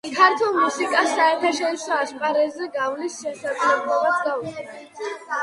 [0.17, 5.39] ქართულ მუსიკას საერთაშორისო ასპარეზზე გასვლის შესაძლებლობაც გაუჩნდა.